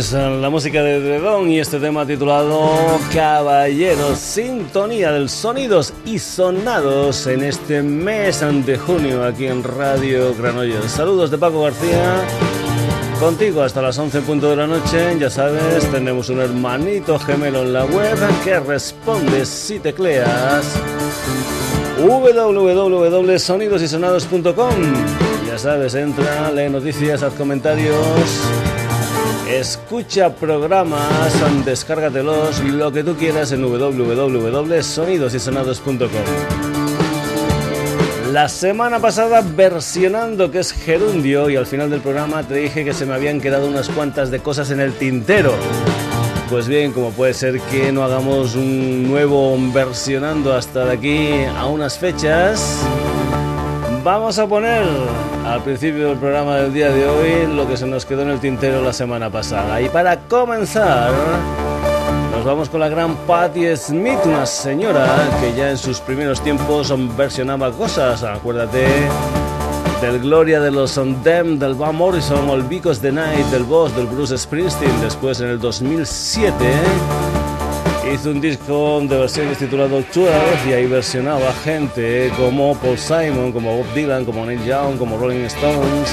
[0.00, 2.70] Es la música de Dredon y este tema titulado
[3.12, 10.90] Caballeros, sintonía del sonidos y sonados en este mes de junio aquí en Radio Granollers.
[10.90, 12.14] Saludos de Paco García.
[13.20, 17.74] Contigo hasta las 11 punto de la noche, ya sabes, tenemos un hermanito gemelo en
[17.74, 20.80] la web que responde si tecleas
[21.98, 24.74] www.sonidosysonados.com.
[25.46, 28.69] Ya sabes, entra, lee noticias, haz comentarios
[29.50, 36.08] Escucha programas, descárgatelos, lo que tú quieras en www.sonidosysonados.com.
[38.32, 42.94] La semana pasada versionando que es gerundio y al final del programa te dije que
[42.94, 45.52] se me habían quedado unas cuantas de cosas en el tintero.
[46.48, 51.66] Pues bien, como puede ser que no hagamos un nuevo versionando hasta de aquí a
[51.66, 52.86] unas fechas,
[54.02, 54.84] vamos a poner
[55.46, 58.40] al principio del programa del día de hoy lo que se nos quedó en el
[58.40, 59.80] tintero la semana pasada.
[59.80, 61.12] Y para comenzar,
[62.32, 65.06] nos vamos con la gran Patti Smith, una señora
[65.40, 68.22] que ya en sus primeros tiempos versionaba cosas.
[68.22, 68.86] Acuérdate
[70.00, 73.94] del Gloria de los On Them, del Van Morrison, el Because the Night, del Boss,
[73.94, 75.00] del Bruce Springsteen.
[75.02, 76.54] Después en el 2007
[78.12, 80.28] hizo un disco de versiones titulado 12
[80.68, 85.44] y ahí versionaba gente como Paul Simon, como Bob Dylan, como Neil Young, como Rolling
[85.44, 86.10] Stones,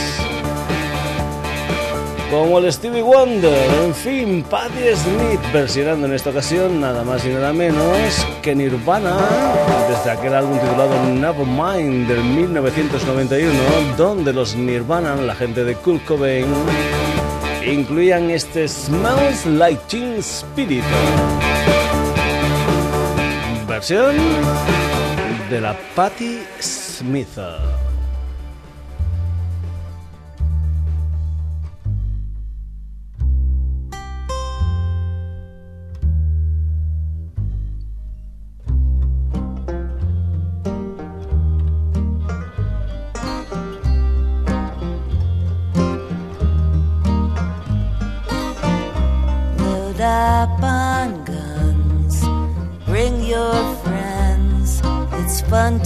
[2.29, 7.29] como el Stevie Wonder, en fin, Patti Smith versionando en esta ocasión nada más y
[7.29, 9.17] nada menos que Nirvana
[9.89, 13.53] desde aquel álbum titulado Nevermind del 1991
[13.97, 16.45] donde los Nirvana, la gente de Kurt Cobain
[17.65, 20.83] incluían este Smells Like Teen Spirit
[23.77, 24.15] versión
[25.51, 27.37] de la Patti Smith.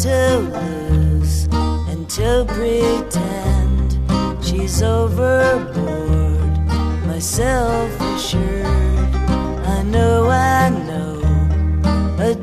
[0.02, 1.46] To lose
[1.88, 4.00] and to pretend
[4.44, 6.58] she's overboard.
[7.06, 11.22] Myself assured, I know, I know,
[12.18, 12.34] a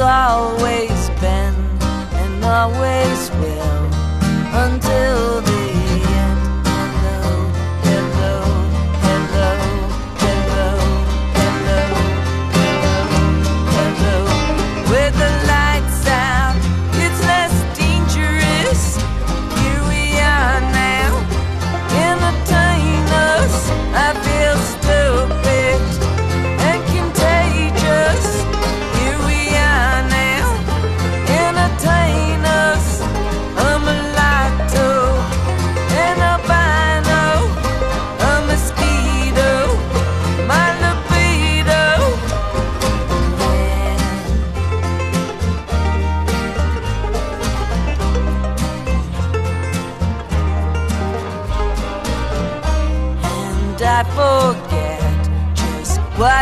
[0.00, 1.54] always been
[2.14, 3.47] and always will.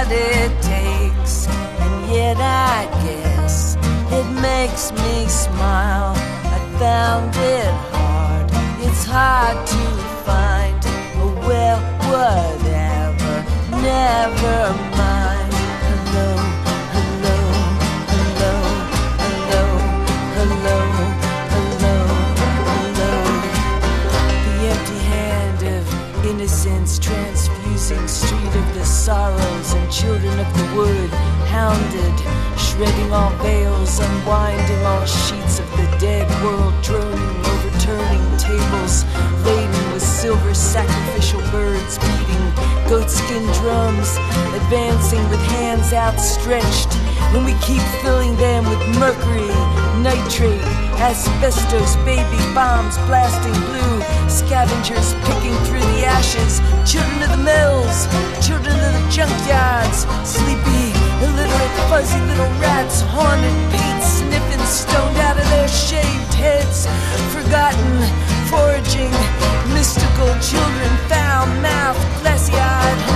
[0.06, 3.76] what it takes, and yet I guess
[4.11, 6.14] it makes me smile.
[6.17, 8.47] I found it hard,
[8.87, 9.85] it's hard to
[10.25, 10.81] find.
[11.19, 11.81] but well,
[12.11, 13.35] whatever,
[13.82, 15.53] never mind.
[15.87, 16.29] Hello,
[16.94, 17.38] hello,
[18.12, 18.52] hello,
[19.23, 19.67] hello,
[20.37, 20.79] hello,
[21.52, 21.97] hello,
[22.70, 23.12] hello.
[24.44, 28.36] The empty hand of innocence transfusing strength
[29.06, 29.47] dirty.
[30.41, 31.11] of the wood,
[31.47, 32.17] hounded,
[32.58, 39.05] shredding all veils, unwinding all sheets of the dead world, droning, overturning tables
[39.44, 42.47] laden with silver sacrificial birds, beating
[42.88, 44.17] goatskin drums,
[44.58, 46.93] advancing with hands outstretched,
[47.32, 49.55] When we keep filling them with mercury,
[50.02, 58.08] nitrate, asbestos, baby bombs blasting blue, scavengers picking through the ashes, children of the mills,
[58.44, 60.93] children of the junkyards, sleepy,
[61.25, 66.87] illiterate, fuzzy little rats, haunted, paint sniffing, stoned out of their shaved heads,
[67.32, 67.92] forgotten,
[68.49, 69.12] foraging,
[69.75, 73.15] mystical children, foul mouthed, glassy eyed,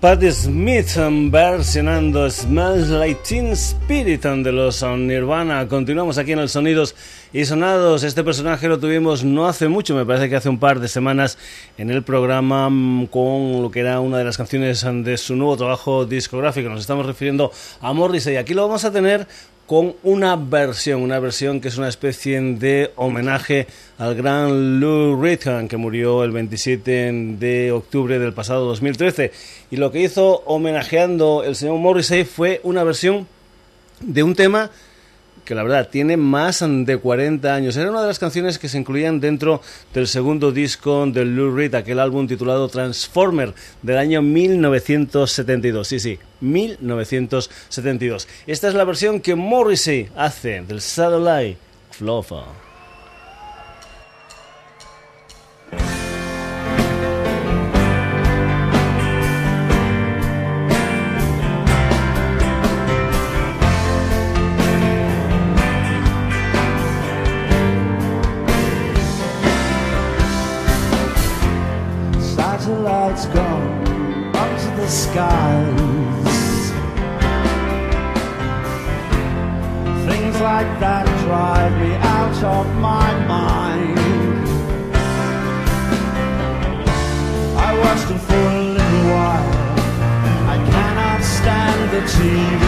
[0.00, 0.96] Patti Smith
[1.30, 5.68] versionando Smells Like Teen Spirit de los Nirvana.
[5.68, 6.94] Continuamos aquí en el Sonidos
[7.32, 8.02] y Sonados.
[8.02, 11.38] Este personaje lo tuvimos no hace mucho, me parece que hace un par de semanas
[11.78, 15.56] en el programa mm, con lo que era una de las canciones de su nuevo
[15.56, 16.68] trabajo discográfico.
[16.68, 18.36] Nos estamos refiriendo a Morrissey.
[18.36, 19.26] Aquí lo vamos a tener
[19.66, 23.66] con una versión, una versión que es una especie de homenaje
[23.98, 29.32] al gran Lou Reed, que murió el 27 de octubre del pasado 2013.
[29.70, 33.26] Y lo que hizo homenajeando el señor Morrissey fue una versión
[34.00, 34.70] de un tema
[35.46, 37.76] que la verdad tiene más de 40 años.
[37.76, 39.62] Era una de las canciones que se incluían dentro
[39.94, 45.88] del segundo disco de Lou Reed, aquel álbum titulado Transformer del año 1972.
[45.88, 48.28] Sí, sí, 1972.
[48.46, 51.56] Esta es la versión que Morrissey hace del Satellite
[51.92, 52.65] Fluffer.
[73.16, 76.72] Satellites gone up to the skies.
[80.06, 84.48] Things like that drive me out of my mind.
[87.58, 89.52] I watched them for a little while.
[90.48, 92.64] I cannot stand the TV.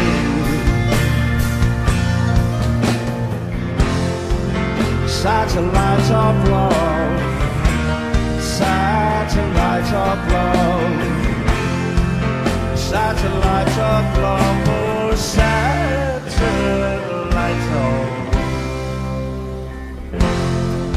[5.09, 6.89] Satellites of love
[9.29, 10.97] satellite of love,
[12.79, 16.39] satellite of love, oh satellite
[17.85, 18.09] of.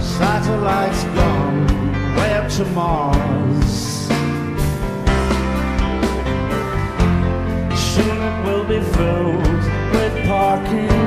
[0.02, 1.68] Satellites gone
[2.16, 3.74] way up to Mars.
[7.92, 11.01] Soon it will be filled with parking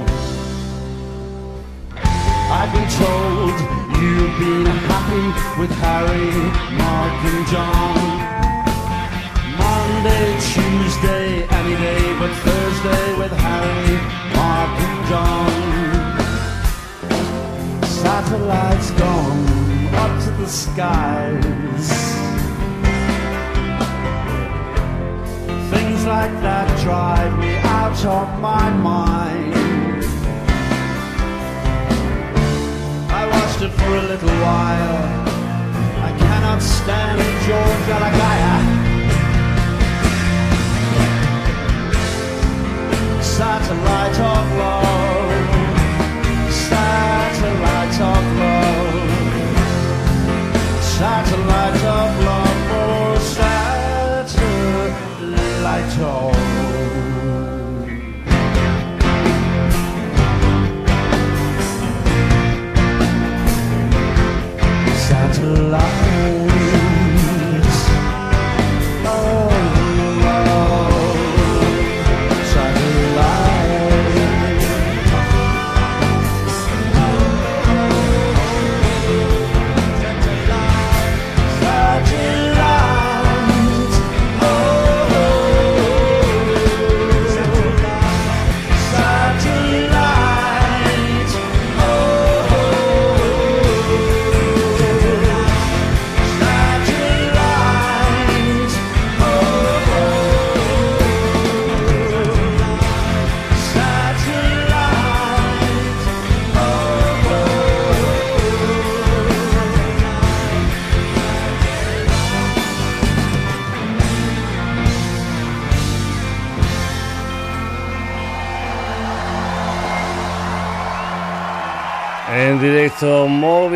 [2.50, 3.56] I've been told
[4.02, 5.26] you've been happy
[5.60, 6.32] with Harry,
[6.76, 8.37] Mark, and John.
[9.98, 13.96] Monday, Tuesday, any day but Thursday with Harry,
[14.36, 15.52] Mark, and John.
[17.82, 21.88] Satellites gone up to the skies.
[25.72, 30.04] Things like that drive me out of my mind.
[33.10, 34.98] I watched it for a little while.
[36.08, 38.87] I cannot stand George Galagaya.
[43.38, 45.30] Satellite of love,
[46.50, 48.98] satellite of love,
[50.82, 53.18] satellite of love, oh
[54.26, 54.78] satellite
[56.00, 56.34] of.
[65.06, 66.47] Satellites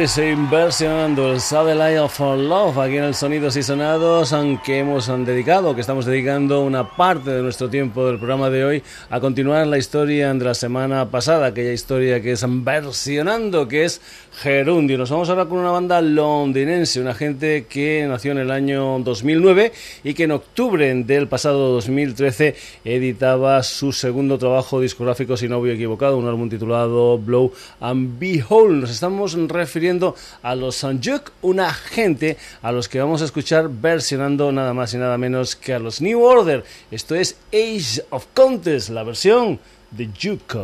[0.02, 5.76] Movis inversionando el Satellite of Love aquí en el Sonidos y Sonados, aunque hemos dedicado,
[5.76, 9.78] que estamos dedicando una parte de nuestro tiempo del programa de hoy a continuar la
[9.78, 14.00] historia de la semana pasada, aquella historia que es versionando, que es
[14.34, 14.96] Gerundio.
[14.98, 19.72] Nos vamos ahora con una banda londinense, una gente que nació en el año 2009
[20.04, 25.70] y que en octubre del pasado 2013 editaba su segundo trabajo discográfico, si no voy
[25.70, 28.80] equivocado, un álbum titulado Blow and Behold.
[28.80, 34.50] Nos estamos refiriendo a los Sanjuk, una gente a los que vamos a escuchar versionando
[34.50, 36.64] nada más y nada menos que a los New Order.
[36.90, 39.60] Esto es Age of Contest, la versión
[39.90, 40.58] de Juke.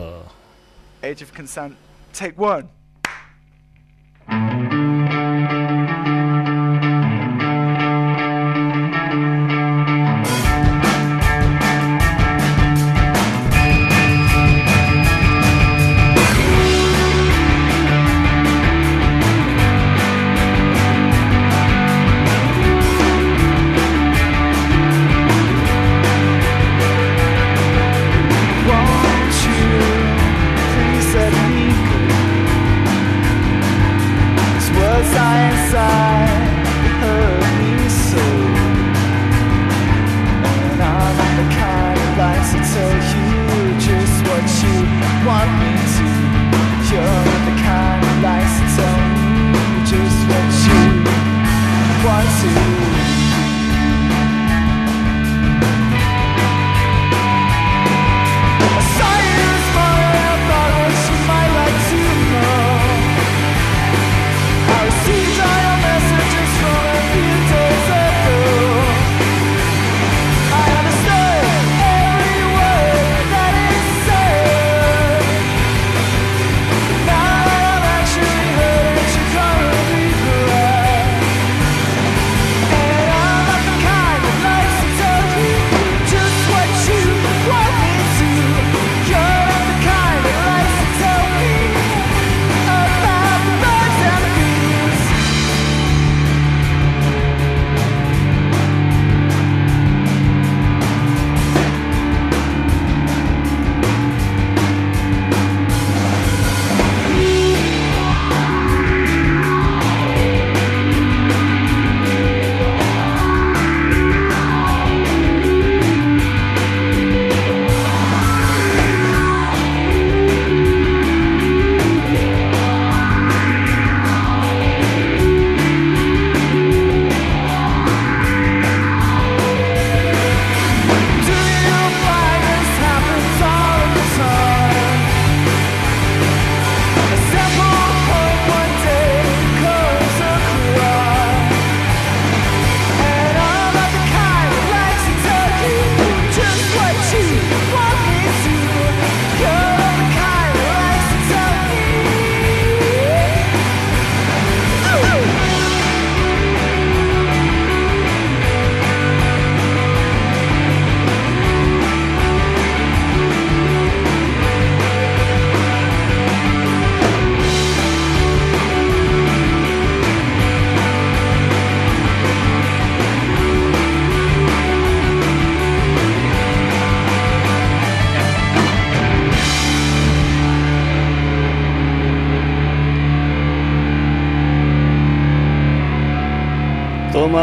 [1.03, 1.75] Age of Consent,
[2.13, 2.78] take one.
[4.29, 4.78] Thank you.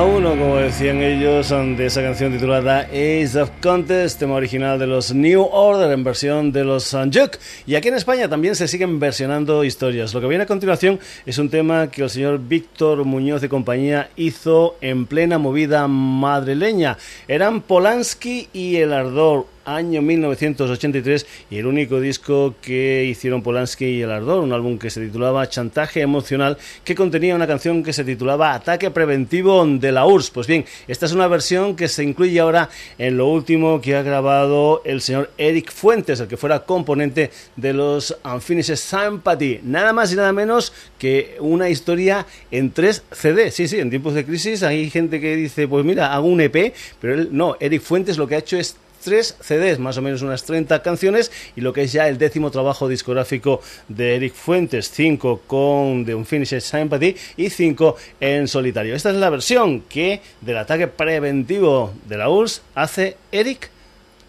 [0.04, 5.14] 1, como decían ellos, de esa canción titulada Ace of Contest, tema original de los
[5.14, 7.38] New Order en versión de los Sanjuk.
[7.66, 10.14] Y aquí en España también se siguen versionando historias.
[10.14, 14.10] Lo que viene a continuación es un tema que el señor Víctor Muñoz y compañía
[14.16, 16.98] hizo en plena movida madrileña.
[17.28, 24.01] Eran Polanski y El Ardor, año 1983 y el único disco que hicieron Polanski y
[24.01, 28.03] El Ardor, un álbum que se titulaba Chantaje Emocional, que contenía una canción que se
[28.03, 30.29] titulaba Ataque Preventivo de la URSS.
[30.31, 34.01] Pues bien, esta es una versión que se incluye ahora en lo último que ha
[34.01, 39.60] grabado el señor Eric Fuentes, el que fuera componente de los Unfinished Sympathy.
[39.63, 43.51] Nada más y nada menos que una historia en tres CD.
[43.51, 46.73] Sí, sí, en tiempos de crisis hay gente que dice, pues mira, hago un EP,
[46.99, 50.22] pero él no, Eric Fuentes lo que ha hecho es tres CDs, más o menos
[50.22, 54.91] unas 30 canciones, y lo que es ya el décimo trabajo discográfico de Eric Fuentes,
[54.91, 58.96] cinco con The Unfinished Sympathy y cinco en solitario.
[58.96, 63.70] Esta es la versión que del ataque preventivo de la URSS hace Eric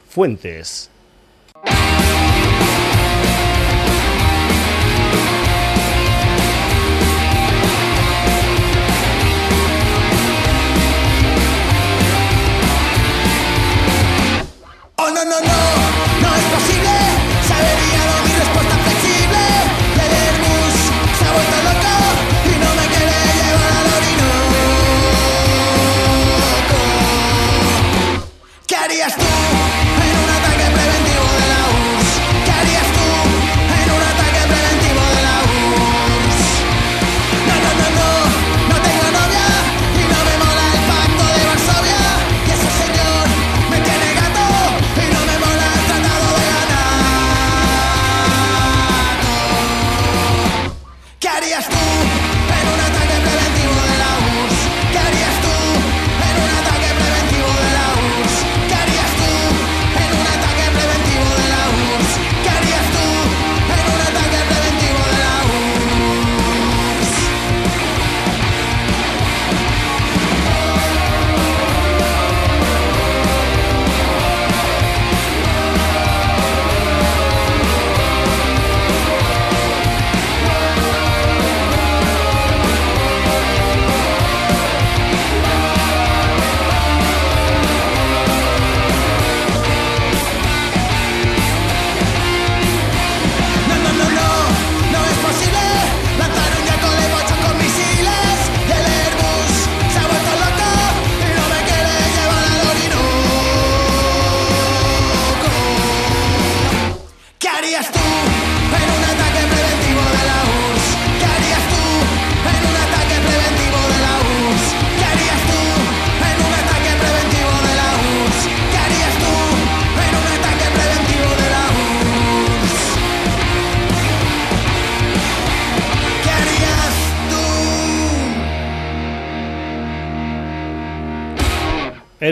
[0.09, 0.91] Fuentes.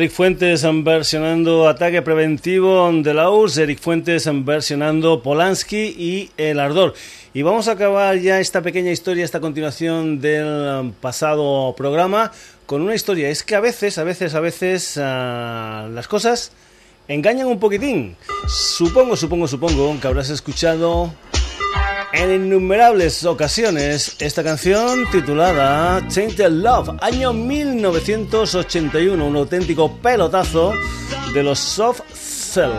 [0.04, 6.92] Eric Fuentes versionando Ataque Preventivo de la URSS, Eric Fuentes versionando Polanski y El Ardor.
[7.32, 12.32] Y vamos a acabar ya esta pequeña historia, esta continuación del um, pasado programa,
[12.66, 13.30] con una historia.
[13.30, 16.52] Es que a veces, a veces, a veces ah, las cosas
[17.08, 18.14] engañan un poquitín.
[18.46, 21.14] Supongo, supongo, supongo que habrás escuchado
[22.16, 30.72] en innumerables ocasiones esta canción titulada Tainted Love, año 1981, un auténtico pelotazo
[31.32, 32.70] de los Soft Cell.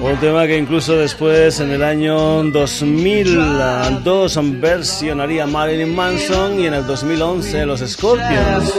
[0.00, 6.86] Un tema que incluso después, en el año 2002, versionaría Marilyn Manson y en el
[6.86, 8.72] 2011 los Scorpions.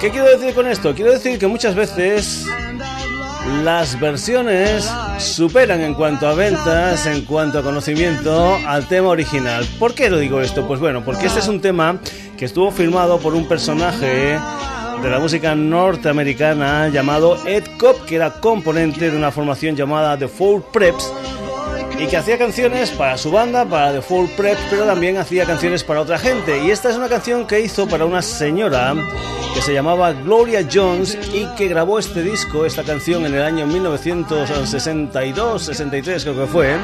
[0.00, 0.94] ¿Qué quiero decir con esto?
[0.94, 2.46] Quiero decir que muchas veces
[3.62, 9.66] las versiones superan en cuanto a ventas, en cuanto a conocimiento, al tema original.
[9.78, 10.66] ¿Por qué lo digo esto?
[10.66, 11.98] Pues bueno, porque este es un tema
[12.36, 14.38] que estuvo firmado por un personaje
[15.02, 20.28] de la música norteamericana llamado Ed Cobb, que era componente de una formación llamada The
[20.28, 21.12] Four Preps
[21.98, 25.84] y que hacía canciones para su banda, para The Four Preps, pero también hacía canciones
[25.84, 26.64] para otra gente.
[26.64, 28.94] Y esta es una canción que hizo para una señora
[29.54, 33.66] que se llamaba Gloria Jones y que grabó este disco, esta canción en el año
[33.66, 36.76] 1962, 63 creo que fue.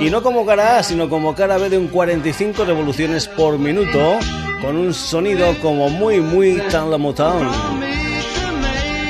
[0.00, 4.18] Y no como cara A, sino como cara B de un 45 revoluciones por minuto,
[4.62, 8.03] con un sonido como muy, muy tan la Motown.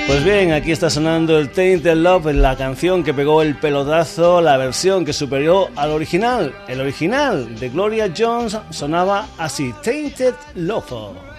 [0.06, 4.58] Pues bien, aquí está sonando el Tainted Love, la canción que pegó el pelotazo, la
[4.58, 6.54] versión que superó al original.
[6.68, 11.33] El original de Gloria Jones sonaba así, Tainted Love.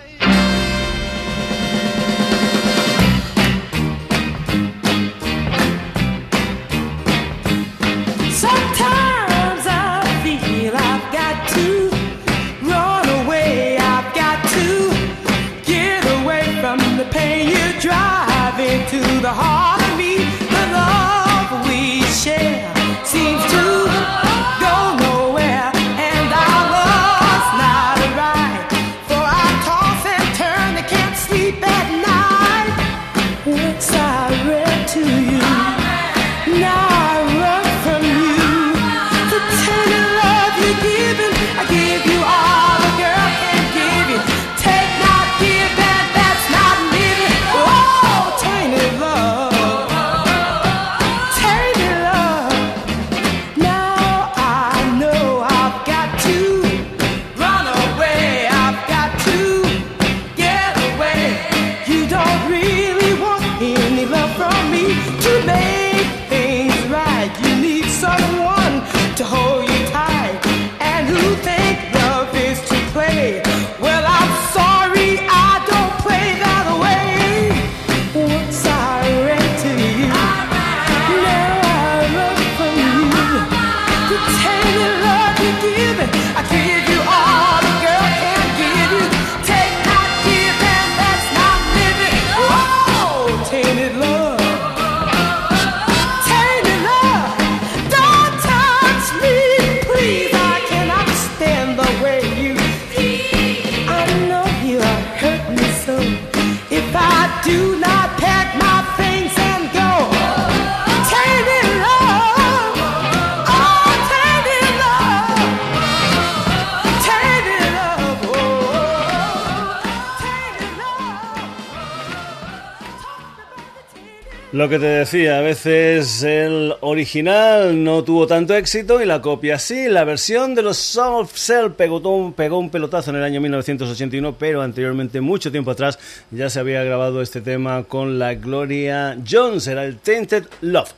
[125.13, 129.87] A veces el original no tuvo tanto éxito y la copia sí.
[129.87, 134.35] La versión de los of Cell pegó un, pegó un pelotazo en el año 1981,
[134.39, 135.99] pero anteriormente, mucho tiempo atrás,
[136.31, 140.91] ya se había grabado este tema con la Gloria Jones, era el Tainted Love.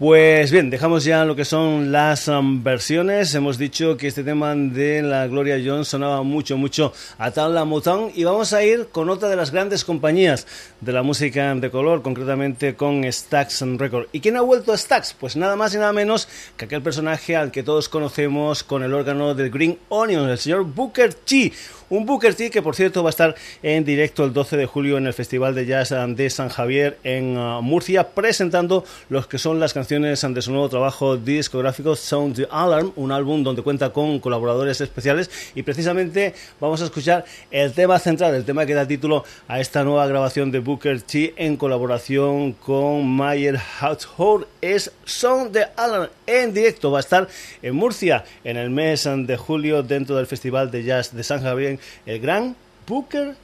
[0.00, 3.34] Pues bien, dejamos ya lo que son las um, versiones.
[3.34, 8.10] Hemos dicho que este tema de la Gloria Jones sonaba mucho, mucho a Tala Motown
[8.14, 10.46] y vamos a ir con otra de las grandes compañías
[10.80, 14.06] de la música de color, concretamente con Stax Record.
[14.12, 15.12] ¿Y quién ha vuelto a Stax?
[15.20, 18.94] Pues nada más y nada menos que aquel personaje al que todos conocemos con el
[18.94, 21.52] órgano del Green Onion, el señor Booker T.
[21.90, 23.34] Un Booker T que por cierto va a estar
[23.64, 27.36] en directo el 12 de julio en el Festival de Jazz de San Javier en
[27.36, 32.46] uh, Murcia presentando los que son las canciones de su nuevo trabajo discográfico Sound the
[32.48, 35.28] Alarm, un álbum donde cuenta con colaboradores especiales.
[35.56, 39.82] Y precisamente vamos a escuchar el tema central, el tema que da título a esta
[39.82, 46.54] nueva grabación de Booker T en colaboración con Mayer Household es Sound the Alarm en
[46.54, 47.26] directo, va a estar
[47.60, 51.80] en Murcia en el mes de julio dentro del Festival de Jazz de San Javier
[52.06, 52.54] el gran
[52.86, 53.34] Booker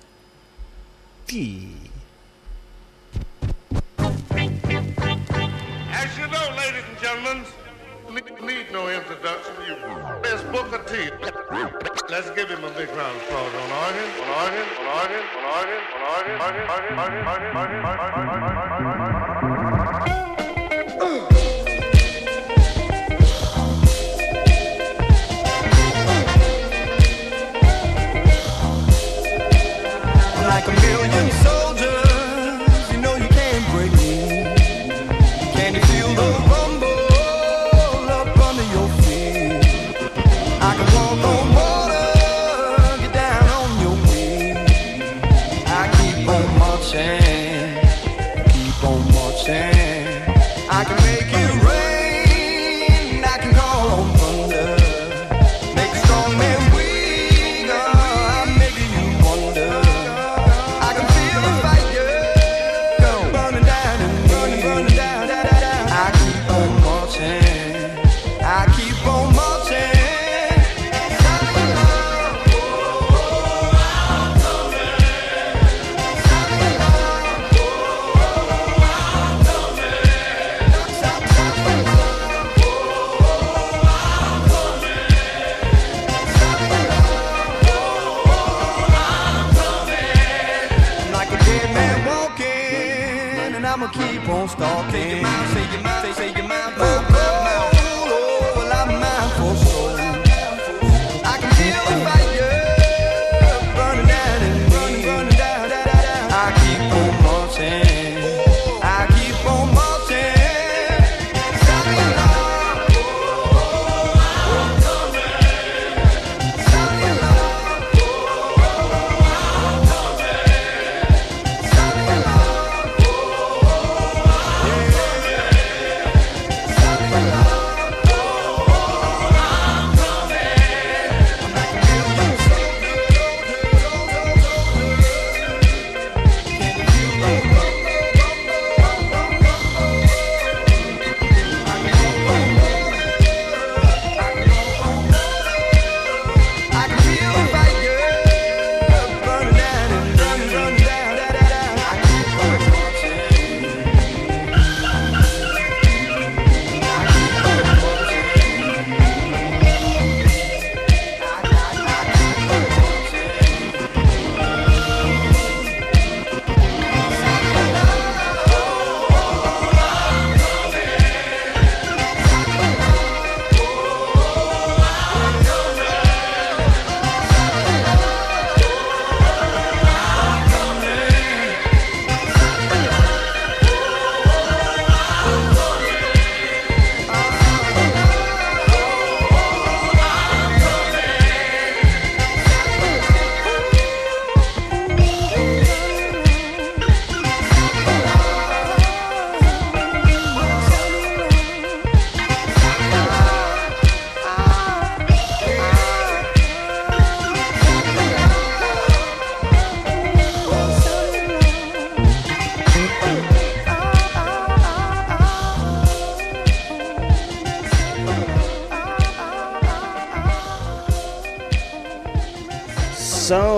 [1.26, 1.95] T.
[8.16, 9.54] need no introduction.
[9.68, 9.76] You
[10.22, 11.10] best book a tea.
[12.08, 15.44] Let's give him a big round of applause on organ, on organ, on organ, on
[15.44, 18.00] organ, on organ, on organ, organ, organ, organ, organ, on
[19.12, 19.35] organ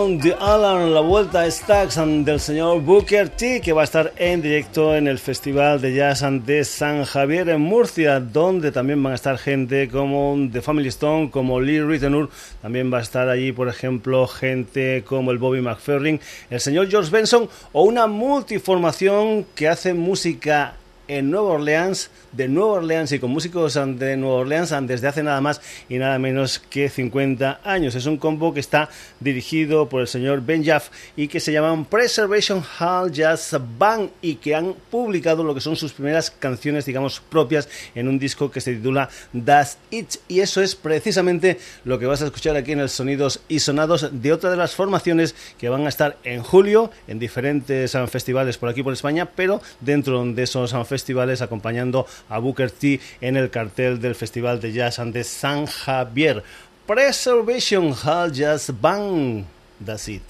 [0.09, 4.15] Sound the Alarm, la vuelta a Stacks del señor Booker T, que va a estar
[4.17, 9.13] en directo en el Festival de Jazz de San Javier en Murcia, donde también van
[9.13, 12.31] a estar gente como The Family Stone, como Lee Ritenour,
[12.63, 17.11] también va a estar allí, por ejemplo, gente como el Bobby McFerrin, el señor George
[17.11, 20.77] Benson o una multiformación que hace música
[21.09, 25.41] en Nueva Orleans de Nueva Orleans y con músicos de Nueva Orleans desde hace nada
[25.41, 27.95] más y nada menos que 50 años.
[27.95, 31.87] Es un combo que está dirigido por el señor Ben Jaff y que se llaman
[31.87, 37.21] Preservation Hall Jazz Band y que han publicado lo que son sus primeras canciones, digamos,
[37.21, 40.17] propias en un disco que se titula Das It.
[40.29, 44.11] Y eso es precisamente lo que vas a escuchar aquí en el Sonidos y Sonados
[44.13, 48.69] de otra de las formaciones que van a estar en julio en diferentes festivales por
[48.69, 50.98] aquí por España, pero dentro de esos festivales
[51.43, 56.43] acompañando a Booker T en el cartel del Festival de Jazz de San Javier.
[56.87, 59.45] Preservation Hall Jazz Band.
[59.85, 60.23] That's it.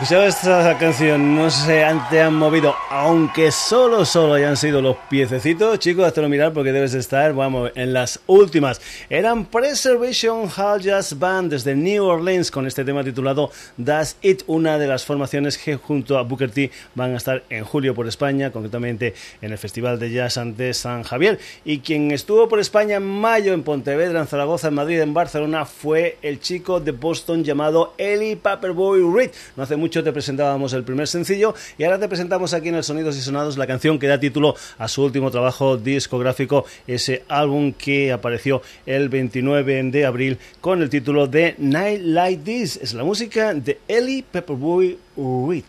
[0.00, 5.80] Escuchaba esta canción no se te han movido, aunque solo, solo hayan sido los piececitos,
[5.80, 8.80] chicos, hazlo mirar porque debes estar, vamos, en las últimas.
[9.10, 14.78] Eran Preservation Hall Jazz Band desde New Orleans con este tema titulado Does It, una
[14.78, 18.52] de las formaciones que junto a Booker T van a estar en julio por España,
[18.52, 21.40] concretamente en el Festival de Jazz ante San Javier.
[21.64, 25.64] Y quien estuvo por España en mayo, en Pontevedra, en Zaragoza, en Madrid, en Barcelona,
[25.64, 30.84] fue el chico de Boston llamado Eli Paperboy Reed no hace mucho te presentábamos el
[30.84, 34.06] primer sencillo y ahora te presentamos aquí en el Sonidos y Sonados la canción que
[34.06, 40.38] da título a su último trabajo discográfico, ese álbum que apareció el 29 de abril
[40.60, 42.76] con el título de Night Like This.
[42.76, 45.64] Es la música de Ellie Pepperboy Reed.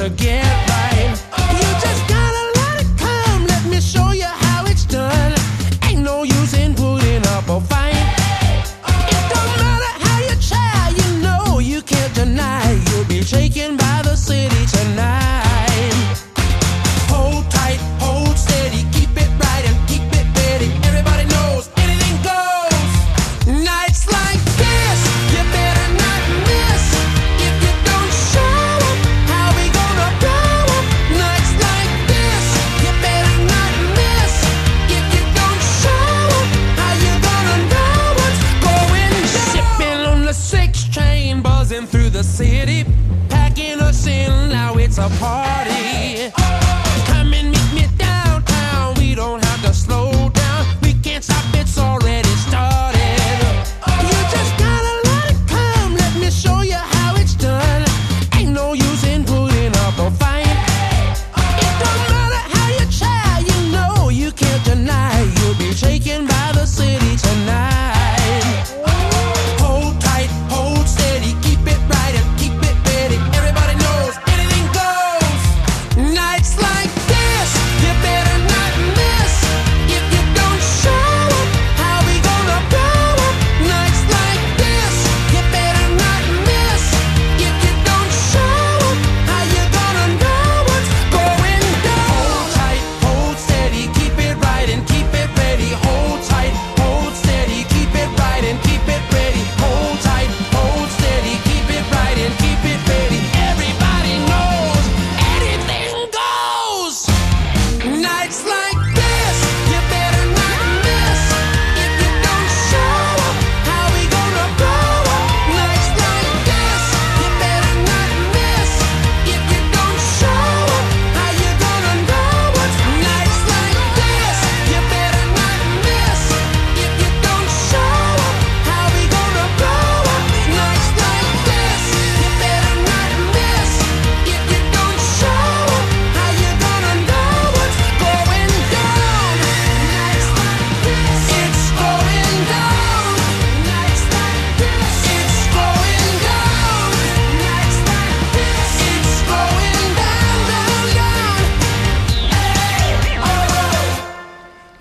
[0.00, 0.47] again.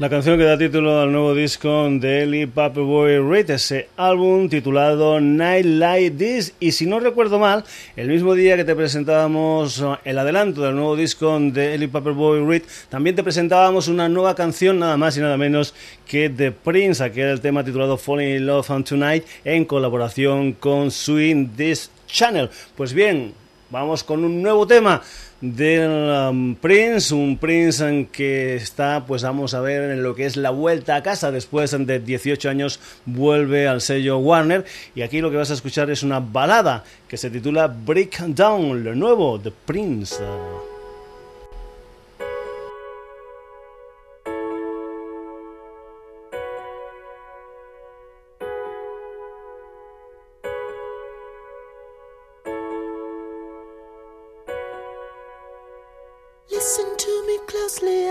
[0.07, 5.19] La canción que da título al nuevo disco de Ellie Paperboy Reed, ese álbum titulado
[5.19, 6.53] Night Like This.
[6.61, 7.65] Y si no recuerdo mal,
[7.97, 12.61] el mismo día que te presentábamos el adelanto del nuevo disco de Ellie Paperboy Reed,
[12.87, 15.75] también te presentábamos una nueva canción, nada más y nada menos
[16.07, 20.89] que The Prince, aquel el tema titulado Falling in Love on Tonight, en colaboración con
[20.89, 22.49] Swing This Channel.
[22.77, 23.33] Pues bien,
[23.69, 25.01] vamos con un nuevo tema
[25.41, 30.25] del um, Prince, un Prince en que está, pues vamos a ver en lo que
[30.25, 34.65] es la vuelta a casa, después de 18 años vuelve al sello Warner
[34.95, 38.95] y aquí lo que vas a escuchar es una balada que se titula Breakdown, lo
[38.95, 40.15] nuevo de Prince.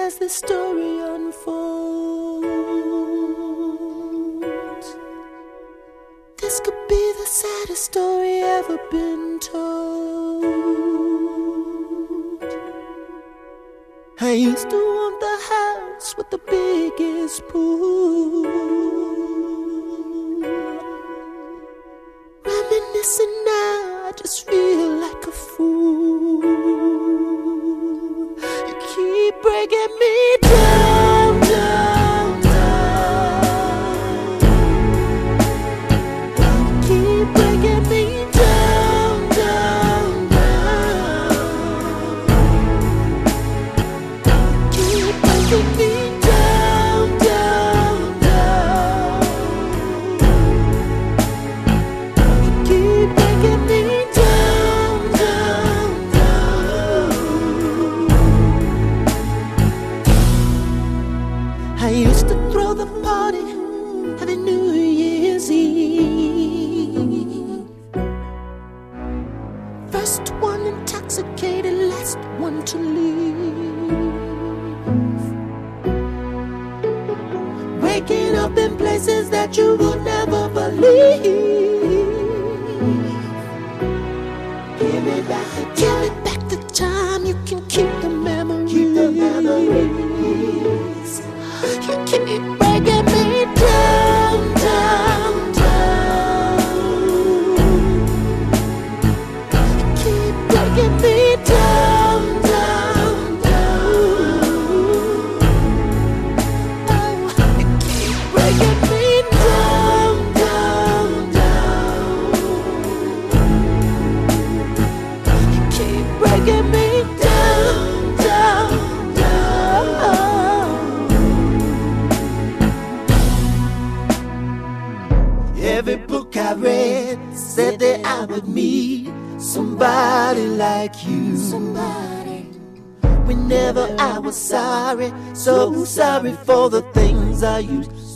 [0.07, 2.47] as the story unfolds.
[6.41, 10.45] This could be the saddest story ever been told.
[14.21, 18.45] I used to want the house with the biggest pool.
[22.45, 27.06] Reminiscing now, I just feel like a fool
[29.27, 31.86] keep breaking me down, down.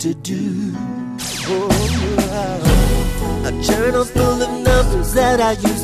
[0.00, 0.72] to do.
[1.46, 3.48] Oh, oh, oh.
[3.48, 5.79] A journal full of numbers that I used.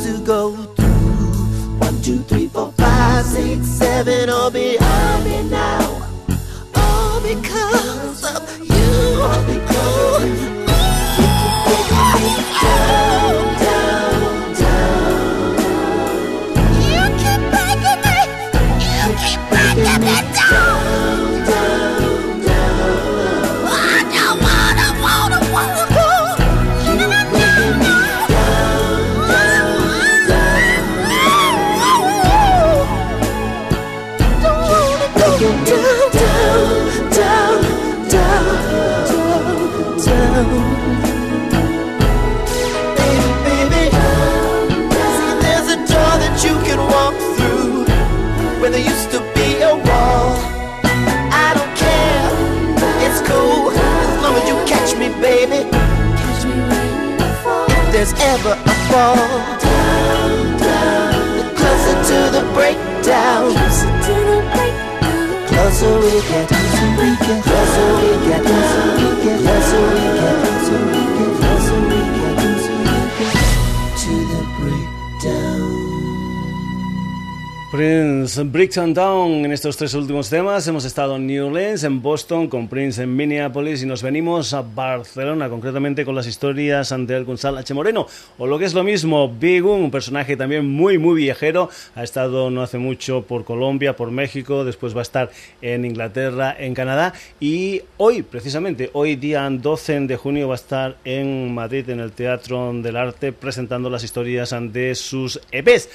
[78.76, 80.68] Nation Town en estos tres últimos temas.
[80.68, 84.60] Hemos estado en New Orleans, en Boston, con Prince en Minneapolis y nos venimos a
[84.60, 87.72] Barcelona, concretamente con las historias ante el Gonzalo H.
[87.72, 88.06] Moreno,
[88.36, 91.70] o lo que es lo mismo, Bigun, un personaje también muy, muy viajero.
[91.94, 95.30] Ha estado no hace mucho por Colombia, por México, después va a estar
[95.62, 100.96] en Inglaterra, en Canadá y hoy, precisamente, hoy día 12 de junio va a estar
[101.02, 105.88] en Madrid, en el Teatro del Arte, presentando las historias ante sus EPs.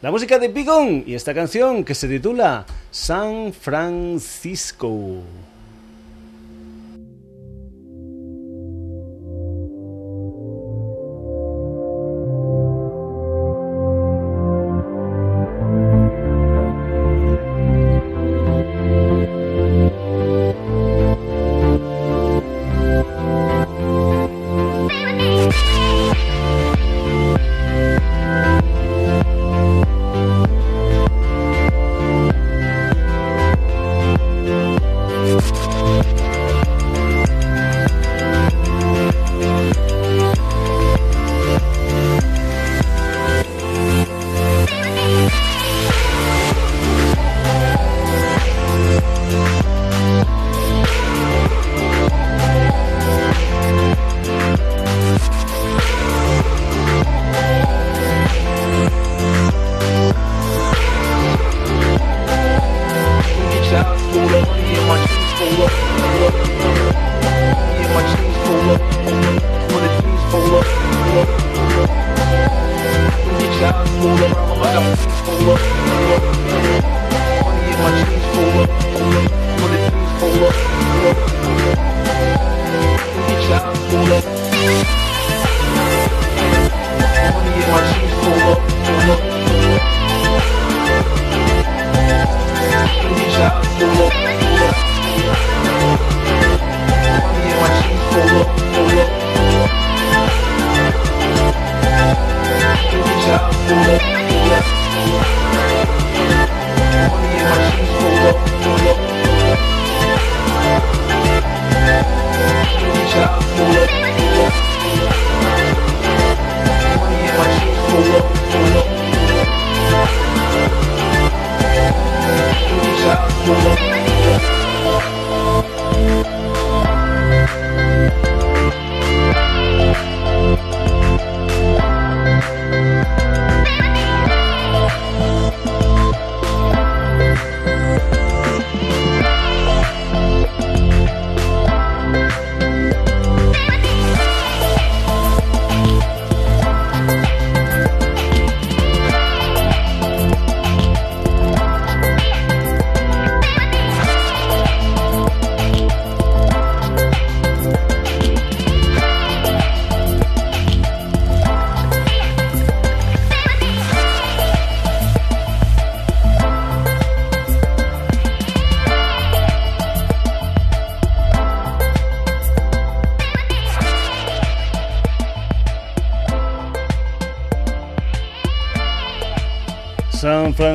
[0.00, 5.16] La música de Bigón y esta canción que se titula San Francisco.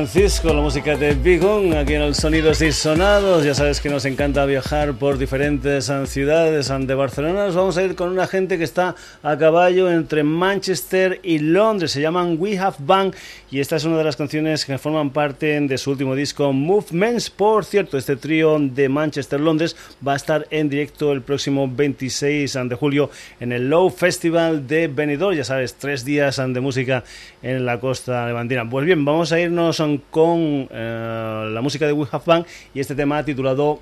[0.06, 3.42] Francisco, la música de Bigón, aquí en el Sonidos y Sonados.
[3.42, 7.46] Ya sabes que nos encanta viajar por diferentes ciudades de Barcelona.
[7.46, 11.92] Nos vamos a ir con una gente que está a caballo entre Manchester y Londres.
[11.92, 13.14] Se llaman We Have Bang
[13.50, 17.30] y esta es una de las canciones que forman parte de su último disco Movements.
[17.30, 19.74] Por cierto, este trío de Manchester-Londres
[20.06, 24.88] va a estar en directo el próximo 26 de julio en el Low Festival de
[24.88, 25.34] Benidorm.
[25.34, 27.04] Ya sabes, tres días de música
[27.42, 28.68] en la costa levantina.
[28.68, 29.80] Pues bien, vamos a irnos
[30.10, 33.80] con eh, la música de We Have y este tema titulado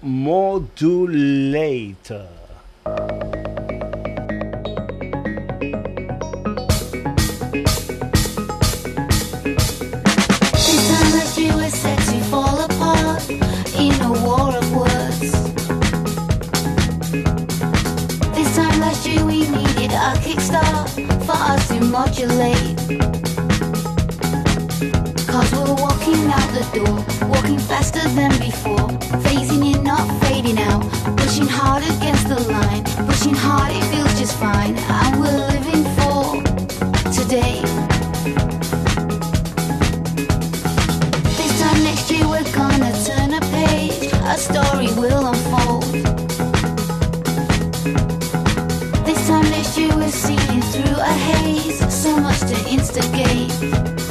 [0.76, 1.06] to
[21.92, 23.01] modulate.
[25.42, 28.86] Cause we're walking out the door, walking faster than before.
[29.24, 30.82] Phasing in, not fading out.
[31.16, 34.76] Pushing hard against the line, pushing hard, it feels just fine.
[34.76, 36.38] And we're living for
[37.10, 37.60] today.
[41.38, 45.90] This time next year, we're gonna turn a page, a story will unfold.
[49.04, 50.36] This on this you will see
[50.70, 54.01] through a haze, so much to instigate.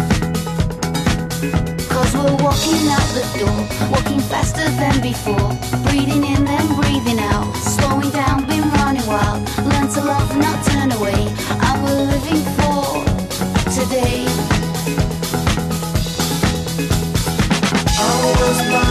[2.52, 5.50] Walking out the door, walking faster than before.
[5.86, 7.56] Breathing in, then breathing out.
[7.56, 9.48] Slowing down, been running wild.
[9.72, 11.22] Learn to love, not turn away.
[11.66, 13.06] And we're living for
[13.72, 14.26] today.
[17.88, 18.91] I was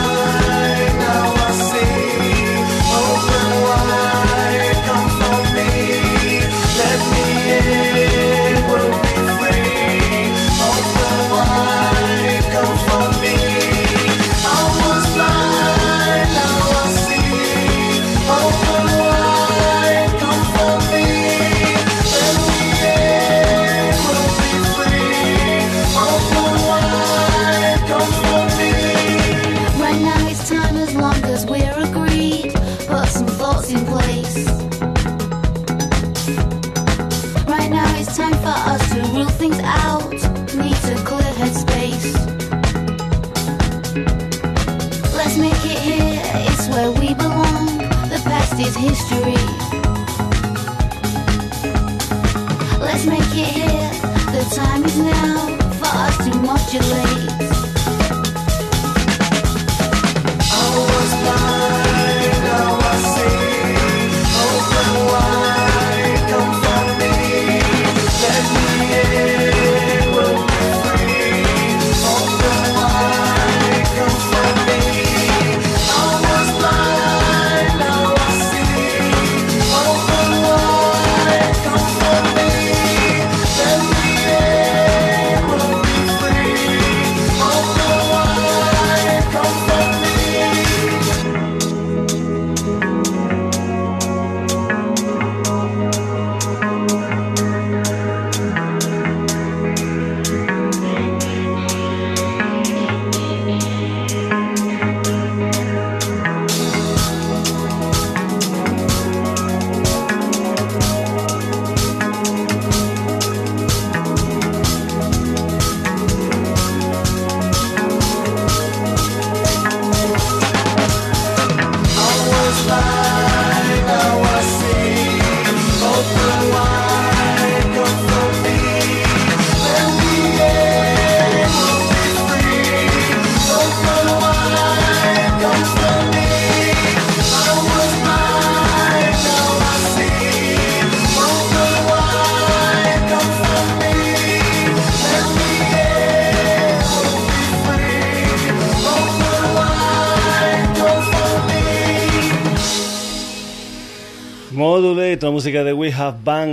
[55.02, 57.29] now for us to modulate.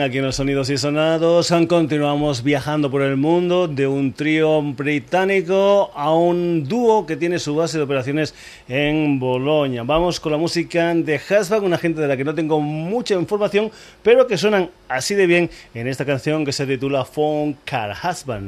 [0.08, 1.54] Aquí en los Sonidos y Sonados.
[1.68, 7.54] Continuamos viajando por el mundo de un trío británico a un dúo que tiene su
[7.56, 8.34] base de operaciones
[8.70, 9.84] en Bolonia.
[9.84, 13.70] Vamos con la música de Hasbag, una gente de la que no tengo mucha información,
[14.02, 18.48] pero que suenan así de bien en esta canción que se titula Phone Car Husband.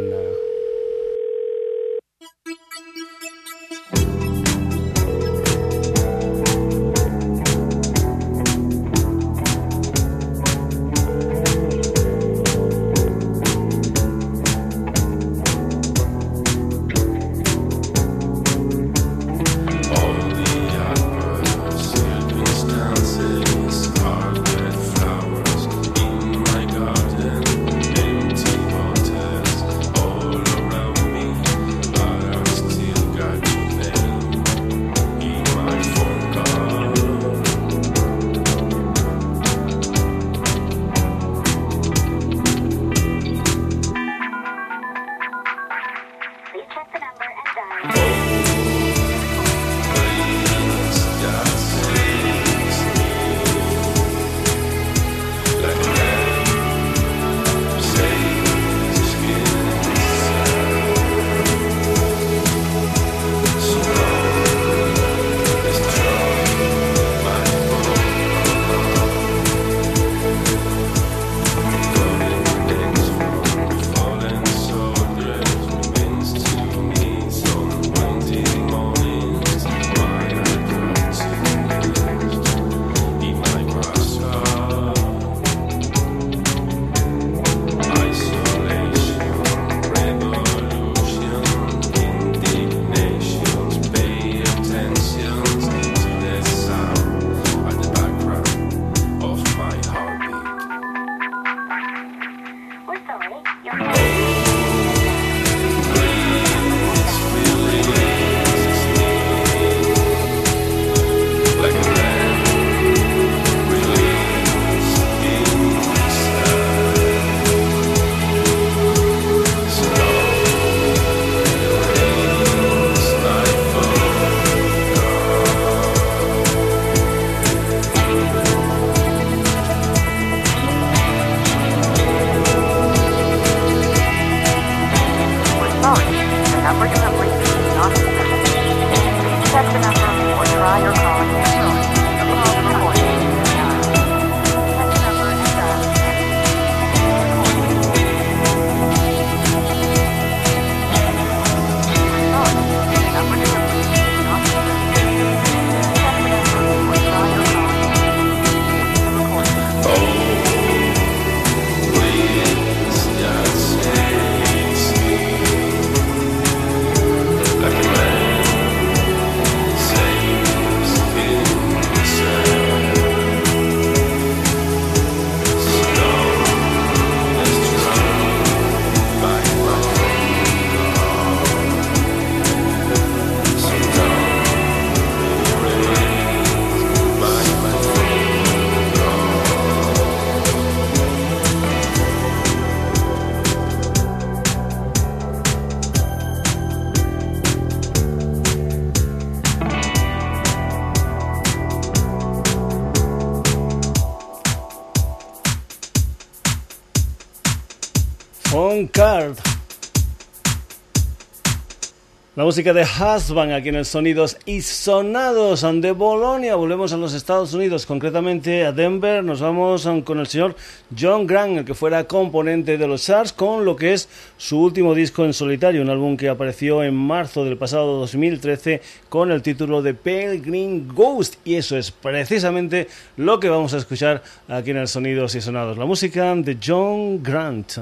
[212.49, 216.55] Música de Husband aquí en el Sonidos y Sonados de Bolonia.
[216.55, 219.23] Volvemos a los Estados Unidos, concretamente a Denver.
[219.23, 220.55] Nos vamos con el señor
[220.99, 224.95] John Grant, el que fuera componente de los Sharks, con lo que es su último
[224.95, 229.83] disco en solitario, un álbum que apareció en marzo del pasado 2013 con el título
[229.83, 231.35] de Pale Green Ghost.
[231.45, 232.87] Y eso es precisamente
[233.17, 235.77] lo que vamos a escuchar aquí en el Sonidos y Sonados.
[235.77, 237.77] La música de John Grant.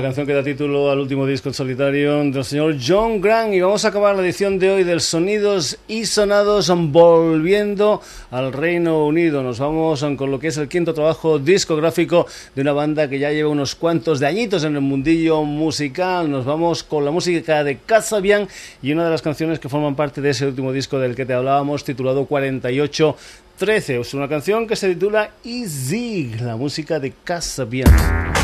[0.00, 3.52] La canción que da título al último disco en solitario del señor John Grant.
[3.52, 9.04] Y vamos a acabar la edición de hoy del Sonidos y Sonados volviendo al Reino
[9.04, 9.42] Unido.
[9.42, 13.30] Nos vamos con lo que es el quinto trabajo discográfico de una banda que ya
[13.30, 16.30] lleva unos cuantos de añitos en el mundillo musical.
[16.30, 18.48] Nos vamos con la música de Casabian
[18.80, 21.34] y una de las canciones que forman parte de ese último disco del que te
[21.34, 23.16] hablábamos, titulado 48
[23.58, 24.00] 13.
[24.00, 28.39] Es una canción que se titula Easy, la música de Casabian.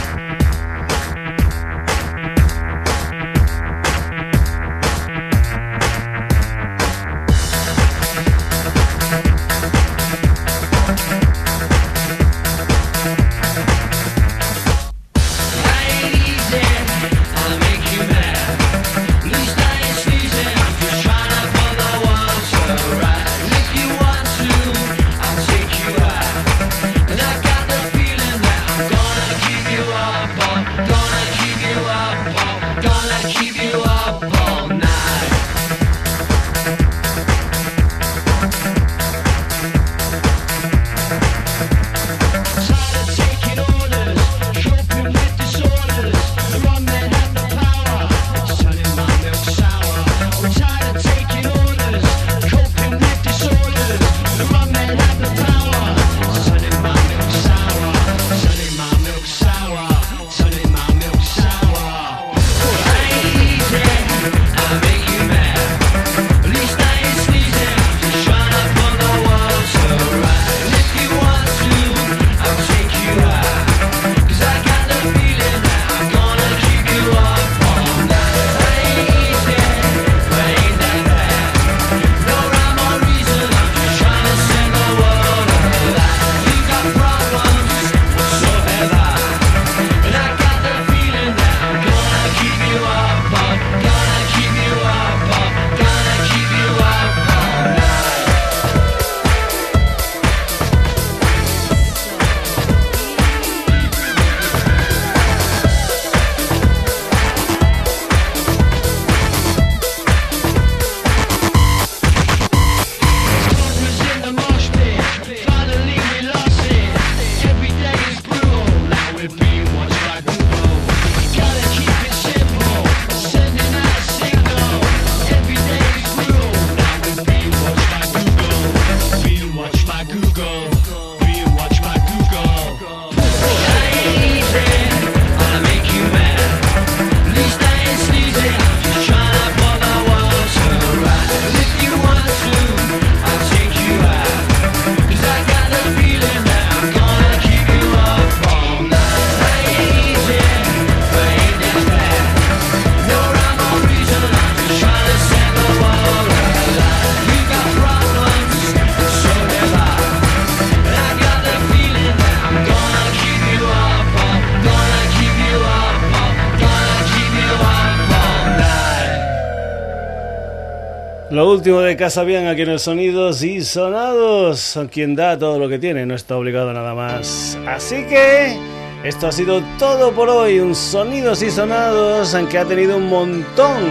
[171.57, 174.79] Último de Casa Bien aquí en el Sonidos y Sonados.
[174.93, 177.59] Quien da todo lo que tiene no está obligado a nada más.
[177.67, 178.59] Así que
[179.03, 180.61] esto ha sido todo por hoy.
[180.61, 183.83] Un Sonidos y Sonados en que ha tenido un montón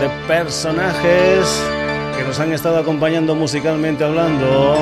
[0.00, 1.62] de personajes
[2.16, 4.76] que nos han estado acompañando musicalmente hablando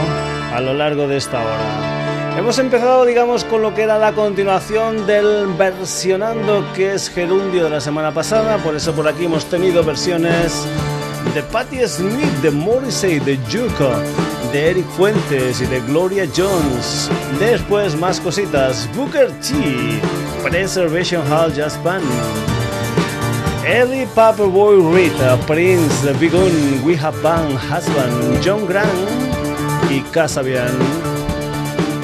[0.54, 2.38] a lo largo de esta hora.
[2.38, 7.70] Hemos empezado, digamos, con lo que era la continuación del versionando que es Gerundio de
[7.70, 10.66] la semana pasada, por eso por aquí hemos tenido versiones
[11.32, 13.90] de Patti Smith, de Morrissey, de Juco,
[14.52, 17.10] de Eric Fuentes y de Gloria Jones.
[17.38, 19.54] Después más cositas, Booker T,
[20.42, 22.04] Preservation Hall Jazz Band.
[23.66, 28.90] Ellie Paperboy Rita, Prince, The Big Un, We Have Band, Husband, John Grant
[29.90, 30.76] y Casabian.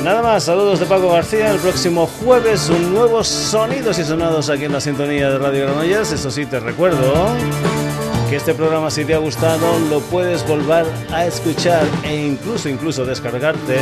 [0.02, 1.50] Nada más, saludos de Paco García.
[1.50, 6.12] El próximo jueves un nuevo Sonidos y Sonados aquí en la sintonía de Radio Granollers.
[6.12, 7.36] Eso sí, te recuerdo
[8.30, 13.04] que este programa si te ha gustado lo puedes volver a escuchar e incluso incluso
[13.04, 13.76] descargarte